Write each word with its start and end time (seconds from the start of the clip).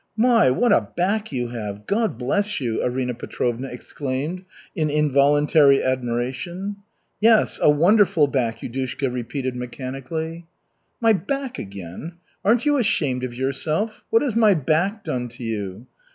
"My, 0.17 0.49
what 0.49 0.73
a 0.73 0.81
back 0.97 1.31
you 1.31 1.49
have! 1.49 1.85
God 1.85 2.17
bless 2.17 2.59
you!" 2.59 2.81
Arina 2.83 3.13
Petrovna 3.13 3.67
exclaimed, 3.67 4.45
in 4.75 4.89
involuntary 4.89 5.83
admiration. 5.83 6.77
"Yes, 7.19 7.59
a 7.61 7.69
wonderful 7.69 8.25
back," 8.25 8.61
Yudushka 8.61 9.13
repeated 9.13 9.55
mechanically. 9.55 10.47
"My 11.01 11.13
back 11.13 11.59
again! 11.59 12.13
Aren't 12.43 12.65
you 12.65 12.77
ashamed 12.77 13.23
of 13.23 13.35
yourself? 13.35 14.03
What 14.09 14.23
has 14.23 14.35
my 14.35 14.55
back 14.55 15.03
done 15.03 15.27
to 15.27 15.43
you?" 15.43 15.85